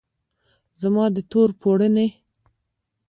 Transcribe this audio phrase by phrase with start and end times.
[0.81, 2.07] زما د تور پوړنې